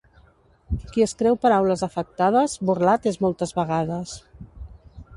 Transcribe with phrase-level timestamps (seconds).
[0.95, 4.21] Qui es creu paraules afectades, burlat és moltes vegades.